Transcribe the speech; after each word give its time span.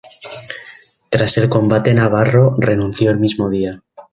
Tras 1.11 1.37
el 1.37 1.47
combate 1.47 1.93
Navarro 1.93 2.55
renunció 2.57 3.11
el 3.11 3.19
mismo 3.19 3.51
día. 3.51 3.83